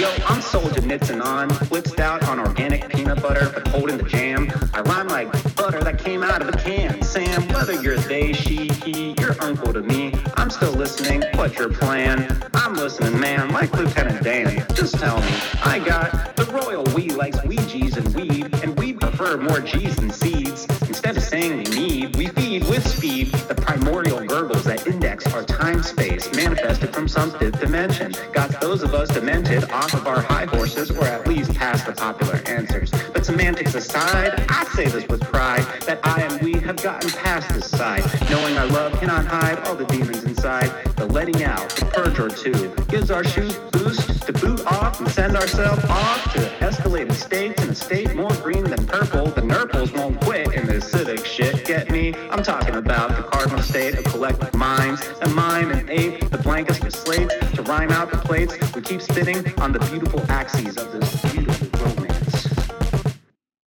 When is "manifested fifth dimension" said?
26.34-28.14